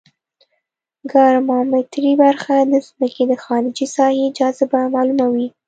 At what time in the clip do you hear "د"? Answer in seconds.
2.71-2.73, 3.27-3.33